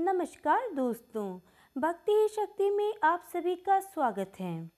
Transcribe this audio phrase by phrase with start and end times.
[0.00, 1.38] नमस्कार दोस्तों,
[1.76, 4.70] भक्ति ही शक्ति में आप सभी का स्वागत है।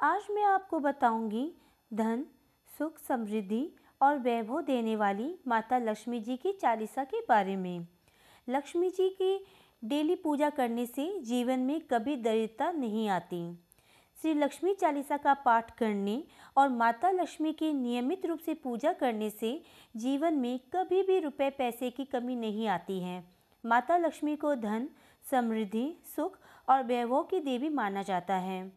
[0.00, 1.52] आज मैं आपको बताऊँगी
[1.92, 2.24] धन,
[2.78, 7.86] सुख, समृद्धि और वैभव देने वाली माता लक्ष्मी जी की चालीसा के बारे में।
[8.48, 9.46] लक्ष्मी जी की
[9.84, 13.58] डेली पूजा करने से जीवन में कभी दरिद्रता नहीं आती।
[14.22, 16.24] श्री लक्ष्मी चालीसा का पाठ करने
[16.56, 19.62] और माता लक्ष्मी की नियमित रूप से पूजा करने से
[19.96, 23.35] जीवन में कभी भी रुपए पैसे की कमी नहीं आती है।
[23.66, 24.88] माता लक्ष्मी को धन,
[25.30, 26.38] समृद्धि, सुख
[26.68, 28.72] और वैभव की देवी माना जाता है।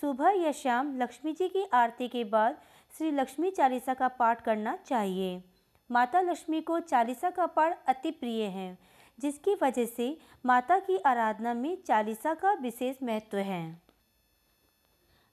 [0.00, 2.56] सुबह या शाम लक्ष्मी जी की आरती के बाद
[2.98, 5.42] श्री लक्ष्मी चालीसा का पाठ करना चाहिए।
[5.90, 8.78] माता लक्ष्मी को चालीसा का पाठ अति प्रिय है,
[9.18, 13.82] जिसकी वजह से माता की आराधना में चालीसा का विशेष महत्व है।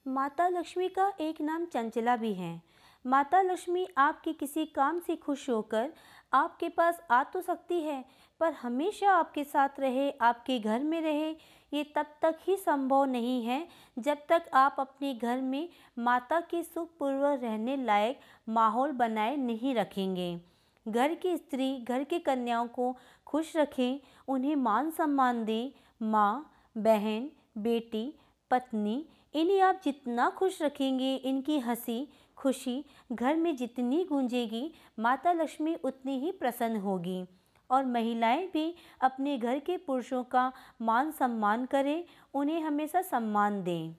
[0.07, 2.61] माता लक्ष्मी का एक नाम चंचला भी है
[3.05, 5.89] माता लक्ष्मी आपके किसी काम से खुश होकर
[6.33, 8.03] आपके पास आ तो सकती है,
[8.39, 11.29] पर हमेशा आपके साथ रहे, आपके घर में रहे,
[11.73, 13.67] ये तब तक ही संभव नहीं है
[13.99, 15.69] जब तक आप अपने घर में
[15.99, 18.19] माता के सुखपूर्वक रहने लायक
[18.49, 20.39] माहौल बनाए नहीं रखेंगे।
[20.87, 27.29] घर की स्त्री, घर की कन्याओं को खुश रखें, उन्हें मान सम्मान दें, माँ, बहन,
[27.57, 28.13] बेटी,
[28.51, 32.07] पत्नी, इन्हें आप जितना खुश रखेंगे, इनकी हँसी
[32.39, 37.25] खुशी घर में जितनी गूंजेगी, माता लक्ष्मी उतनी ही प्रसन्न होगी।
[37.71, 43.95] और महिलाएँ भी अपने घर के पुरुषों का मान सम्मान करें, उन्हें हमेशा सम्मान दें।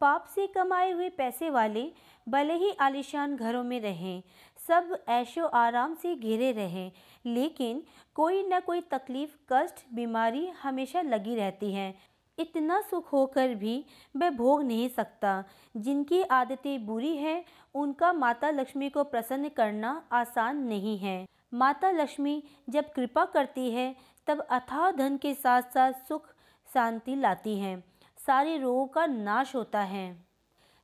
[0.00, 1.92] पाप से कमाए हुए पैसे वाले
[2.28, 4.22] भले ही आलिशान घरों में रहें,
[4.68, 6.92] सब ऐशो आराम से घिरे रहें,
[7.26, 7.82] लेकिन
[8.14, 11.94] कोई ना कोई तकलीफ़, कष्ट, बीमारी हमेशा लगी रहती है।
[12.40, 13.84] इतना सुख होकर भी
[14.16, 15.44] वह भोग नहीं सकता।
[15.76, 22.42] जिनकी आदतें बुरी हैं, उनका माता लक्ष्मी को प्रसन्न करना आसान नहीं है। माता लक्ष्मी
[22.68, 26.26] जब कृपा करती है, तब अथाह धन के साथ साथ सुख,
[26.74, 27.84] शांति लाती हैं।
[28.26, 30.24] सारे रोगों का नाश होता है।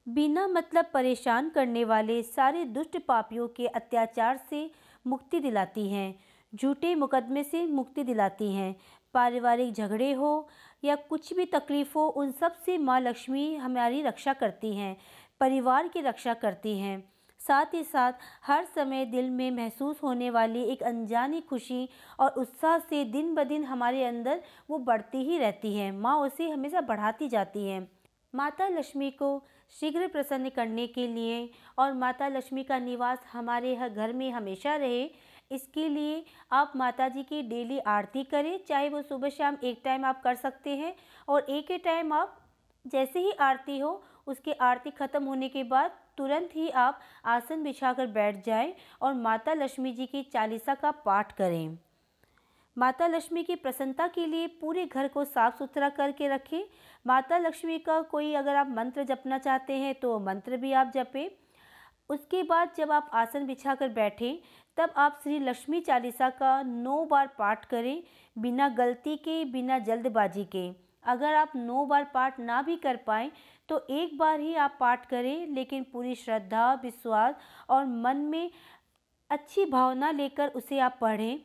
[0.09, 4.71] बिना मतलब परेशान करने वाले सारे दुष्ट पापियों के अत्याचार से
[5.07, 6.19] मुक्ति दिलाती हैं।
[6.55, 8.77] झूठे मुकदमे से मुक्ति दिलाती हैं।
[9.15, 10.49] पारिवारिक झगड़े हो
[10.83, 14.97] या कुछ भी तकलीफ़ हो, उन सबसे माँ लक्ष्मी हमारी रक्षा करती हैं,
[15.41, 17.03] परिवार की रक्षा करती हैं।
[17.41, 18.13] साथ ही साथ,
[18.47, 21.89] हर समय दिल में महसूस होने वाली एक अनजानी खुशी
[22.21, 24.41] और उत्साह से दिन ब दिन हमारे अंदर
[24.71, 27.87] वो बढ़ती ही रहती है, माँ उसे हमेशा बढ़ाती जाती है।
[28.35, 29.47] माता लक्ष्मी को
[29.81, 34.75] शीघ्र प्रसन्न करने के लिए और माता लक्ष्मी का निवास हमारे हर घर में हमेशा
[34.77, 35.05] रहे
[35.51, 40.05] इसके लिए आप माता जी की डेली आरती करें, चाहे वो सुबह शाम एक टाइम
[40.05, 40.95] आप कर सकते हैं
[41.29, 42.37] और एक ही टाइम आप
[42.85, 48.07] जैसे ही आरती हो, उसकी आरती ख़त्म होने के बाद तुरंत ही आप आसन बिछाकर
[48.09, 51.77] बैठ जाएँ और माता लक्ष्मी जी की चालीसा का पाठ करें।
[52.77, 56.63] माता लक्ष्मी की प्रसन्नता के लिए पूरे घर को साफ़ सुथरा करके रखें।
[57.07, 61.29] माता लक्ष्मी का कोई अगर आप मंत्र जपना चाहते हैं तो मंत्र भी आप जपें।
[62.11, 64.39] उसके बाद जब आप आसन बिछाकर बैठें
[64.77, 68.03] तब आप श्री लक्ष्मी चालीसा का नौ बार पाठ करें
[68.37, 70.71] बिना गलती के, बिना जल्दबाजी के।
[71.05, 73.31] अगर आप नौ बार पाठ ना भी कर पाएँ
[73.69, 77.35] तो एक बार ही आप पाठ करें, लेकिन पूरी श्रद्धा, विश्वास
[77.69, 78.51] और मन में
[79.31, 81.39] अच्छी भावना लेकर उसे आप पढ़ें।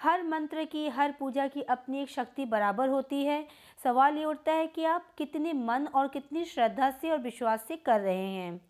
[0.00, 3.46] हर मंत्र की, हर पूजा की अपनी एक शक्ति बराबर होती है।
[3.84, 7.76] सवाल ये उठता है कि आप कितने मन और कितनी श्रद्धा से और विश्वास से
[7.76, 8.60] कर रहे हैं।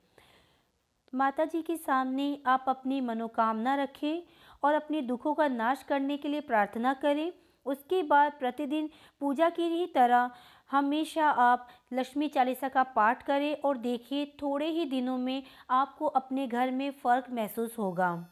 [1.14, 4.22] माता जी के सामने आप अपनी मनोकामना रखें
[4.64, 7.32] और अपने दुखों का नाश करने के लिए प्रार्थना करें।
[7.66, 8.90] उसके बाद प्रतिदिन
[9.20, 10.30] पूजा की ही तरह
[10.70, 16.46] हमेशा आप लक्ष्मी चालीसा का पाठ करें और देखिए थोड़े ही दिनों में आपको अपने
[16.46, 18.28] घर में फ़र्क महसूस होगा।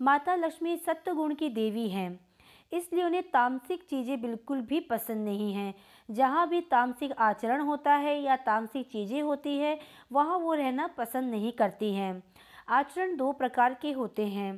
[0.00, 2.25] माता लक्ष्मी सत्य गुण की देवी हैं।
[2.72, 5.74] इसलिए उन्हें तामसिक चीज़ें बिल्कुल भी पसंद नहीं हैं।
[6.10, 9.78] जहाँ भी तामसिक आचरण होता है या तामसिक चीज़ें होती है,
[10.12, 12.22] वहाँ वो रहना पसंद नहीं करती हैं।
[12.68, 14.56] आचरण दो प्रकार के होते हैं।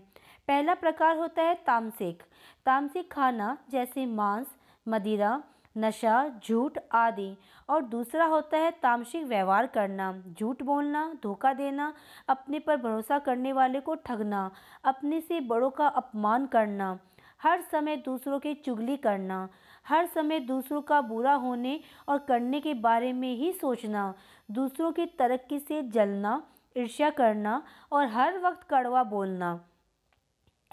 [0.48, 2.22] पहला प्रकार होता है तामसिक।
[2.66, 4.46] तामसिक खाना जैसे मांस,
[4.86, 5.42] मदिरा,
[5.76, 7.36] नशा, झूठ आदि।
[7.68, 11.92] और दूसरा होता है तामसिक व्यवहार करना। झूठ बोलना, धोखा देना,
[12.28, 14.50] अपने पर भरोसा करने वाले को ठगना,
[14.84, 16.98] अपने से बड़ों का अपमान करना।
[17.40, 19.48] हर समय दूसरों की चुगली करना,
[19.88, 24.14] हर समय दूसरों का बुरा होने और करने के बारे में ही सोचना,
[24.50, 26.42] दूसरों की तरक्की से जलना,
[26.76, 27.62] ईर्ष्या करना
[27.92, 29.64] और हर वक्त कड़वा बोलना।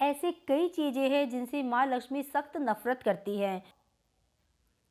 [0.02, 3.64] ऐसे कई चीज़ें हैं जिनसे माँ लक्ष्मी सख्त नफरत करती है।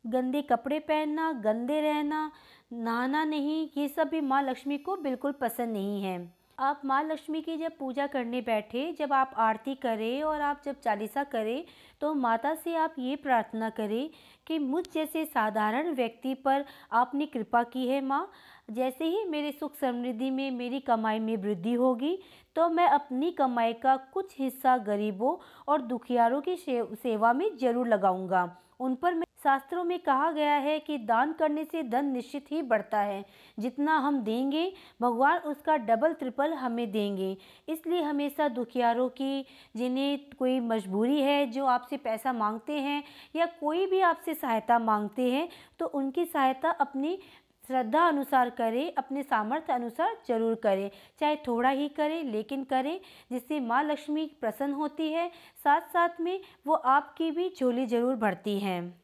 [0.07, 2.31] गंदे कपड़े पहनना, गंदे रहना,
[2.73, 7.41] नहाना नहीं, ये सब भी माँ लक्ष्मी को बिल्कुल पसंद नहीं है। आप माँ लक्ष्मी
[7.43, 11.65] की जब पूजा करने बैठे, जब आप आरती करें और आप जब चालीसा करें
[12.01, 14.11] तो माता से आप ये प्रार्थना करें
[14.47, 18.29] कि मुझ जैसे साधारण व्यक्ति पर आपने कृपा की है माँ।
[18.71, 22.19] जैसे ही मेरे सुख समृद्धि में मेरी कमाई में वृद्धि होगी
[22.57, 25.37] तो मैं अपनी कमाई का कुछ हिस्सा गरीबों
[25.69, 28.49] और दुखियारों की सेवा में ज़रूर लगाऊँगा।
[28.81, 29.15] उन पर
[29.45, 33.25] शास्त्रों में कहा गया है कि दान करने से धन निश्चित ही बढ़ता है।
[33.59, 37.37] जितना हम देंगे, भगवान उसका डबल ट्रिपल हमें देंगे।
[37.69, 39.45] इसलिए हमेशा दुखियारों की,
[39.77, 43.03] जिन्हें कोई मजबूरी है, जो आपसे पैसा मांगते हैं
[43.37, 45.49] या कोई भी आपसे सहायता मांगते हैं
[45.79, 47.19] तो उनकी सहायता अपनी
[47.65, 52.99] श्रद्धा अनुसार करें, अपने सामर्थ्य अनुसार ज़रूर करें। चाहे थोड़ा ही करें, लेकिन करें,
[53.31, 55.29] जिससे माँ लक्ष्मी प्रसन्न होती है।
[55.65, 59.04] साथ साथ में वो आपकी भी झोली ज़रूर भरती हैं।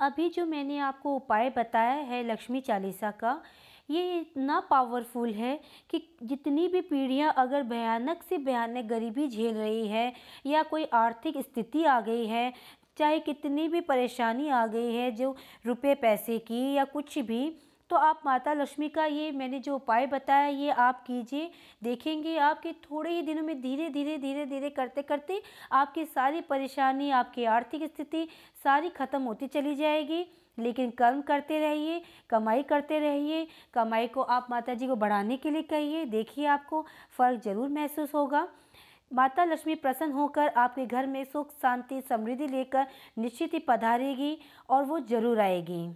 [0.00, 3.40] अभी जो मैंने आपको उपाय बताया है लक्ष्मी चालीसा का,
[3.88, 5.58] ये इतना पावरफुल है
[5.90, 10.12] कि जितनी भी पीढ़ियाँ अगर भयानक से भयानक गरीबी झेल रही है
[10.46, 12.52] या कोई आर्थिक स्थिति आ गई है,
[12.98, 15.34] चाहे कितनी भी परेशानी आ गई है, जो
[15.66, 17.48] रुपए पैसे की या कुछ भी
[17.90, 21.50] तो आप माता लक्ष्मी का ये मैंने जो उपाय बताया, ये आप कीजिए।
[21.82, 25.40] देखेंगे आपके थोड़े ही दिनों में धीरे धीरे धीरे धीरे करते करते
[25.72, 28.26] आपकी सारी परेशानी, आपकी आर्थिक स्थिति
[28.64, 30.26] सारी ख़त्म होती चली जाएगी।
[30.58, 32.00] लेकिन कर्म करते रहिए,
[32.30, 36.84] कमाई करते रहिए, कमाई को आप माता जी को बढ़ाने के लिए कहिए। देखिए आपको
[37.18, 38.46] फ़र्क ज़रूर महसूस होगा।
[39.10, 42.86] माता लक्ष्मी प्रसन्न होकर आपके घर में सुख, शांति, समृद्धि लेकर
[43.18, 44.36] निश्चित ही पधारेगी
[44.68, 45.88] और वो ज़रूर आएगी।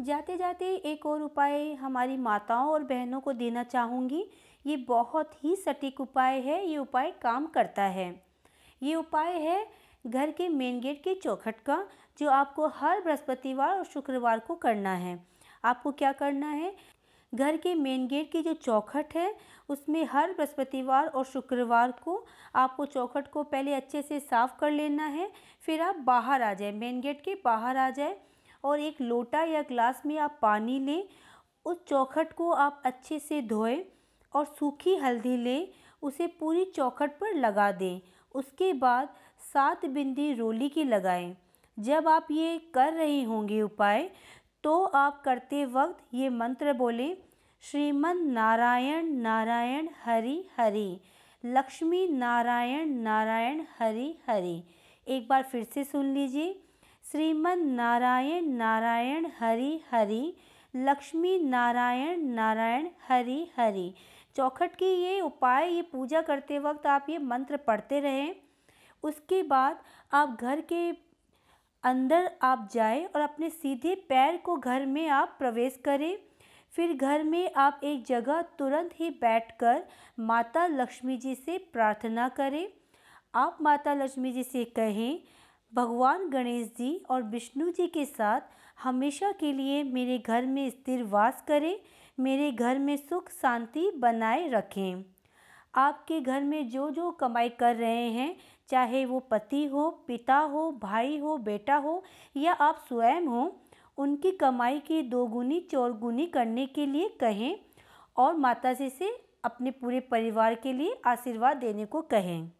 [0.00, 4.30] जाते जाते एक और उपाय हमारी माताओं और बहनों को देना चाहूँगी।
[4.66, 8.24] ये बहुत ही सटीक उपाय है, ये उपाय काम करता है।
[8.82, 9.66] ये उपाय है
[10.06, 11.86] घर के मेन गेट के चौखट का,
[12.18, 15.26] जो आपको हर बृहस्पतिवार और शुक्रवार को करना है।
[15.64, 16.74] आपको क्या करना है?
[17.34, 19.34] घर के मेन गेट की जो चौखट है,
[19.68, 22.24] उसमें हर बृहस्पतिवार और शुक्रवार को
[22.54, 25.30] आपको चौखट को पहले अच्छे से साफ़ कर लेना है,
[25.60, 28.16] फिर आप बाहर आ जाए। मेन गेट के बाहर आ जाए।
[28.64, 31.04] और एक लोटा या ग्लास में आप पानी लें,
[31.66, 33.84] उस चौखट को आप अच्छे से धोएँ
[34.34, 35.68] और सूखी हल्दी लें,
[36.02, 38.00] उसे पूरी चौखट पर लगा दें।
[38.34, 39.08] उसके बाद
[39.52, 41.36] सात बिंदी रोली की लगाएँ।
[41.76, 44.10] जब आप ये कर रहे होंगे उपाय
[44.64, 47.16] तो आप करते वक्त ये मंत्र बोलें,
[47.62, 51.00] श्रीमन नारायण नारायण हरि हरि।
[51.44, 54.62] लक्ष्मी नारायण नारायण हरि हरि।
[55.06, 56.60] एक बार फिर से सुन लीजिए।
[57.10, 60.34] श्रीमन नारायण नारायण हरि हरि,
[60.76, 63.94] लक्ष्मी नारायण नारायण हरि हरि।
[64.36, 68.34] चौखट की ये उपाय, ये पूजा करते वक्त आप ये मंत्र पढ़ते रहें।
[69.02, 69.78] उसके बाद
[70.12, 70.90] आप घर के
[71.84, 76.16] अंदर आप जाए और अपने सीधे पैर को घर में आप प्रवेश करें।
[76.74, 79.82] फिर घर में आप एक जगह तुरंत ही बैठकर
[80.20, 82.66] माता लक्ष्मी जी से प्रार्थना करें।
[83.34, 85.20] आप माता लक्ष्मी जी से कहें
[85.74, 88.40] भगवान गणेश जी और विष्णु जी के साथ
[88.82, 91.80] हमेशा के लिए मेरे घर में स्थिर वास करें,
[92.20, 95.04] मेरे घर में सुख शांति बनाए रखें।
[95.74, 98.36] आपके घर में जो जो कमाई कर रहे हैं,
[98.68, 102.02] चाहे वो पति हो, पिता हो, भाई हो, बेटा हो
[102.36, 103.60] या आप स्वयं हो,
[103.98, 107.56] उनकी कमाई की दोगुनी चौरगुनी करने के लिए कहें
[108.16, 112.50] और माता जी से अपने पूरे परिवार के लिए आशीर्वाद देने को कहें।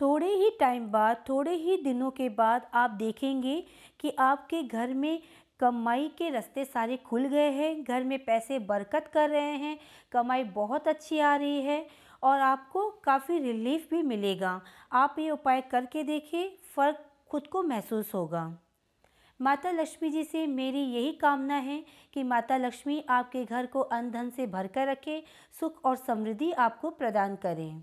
[0.00, 3.64] थोड़े ही टाइम बाद, थोड़े ही दिनों के बाद आप देखेंगे
[4.00, 5.22] कि आपके घर में
[5.60, 9.78] कमाई के रास्ते सारे खुल गए हैं, घर में पैसे बरकत कर रहे हैं,
[10.12, 11.86] कमाई बहुत अच्छी आ रही है
[12.22, 14.60] और आपको काफ़ी रिलीफ भी मिलेगा।
[14.92, 18.58] आप ये उपाय करके देखिए, फ़र्क खुद को महसूस होगा।
[19.40, 21.84] माता लक्ष्मी जी से मेरी यही कामना है
[22.14, 25.22] कि माता लक्ष्मी आपके घर को अन धन से भरकर रखे,
[25.60, 27.82] सुख और समृद्धि आपको प्रदान करें।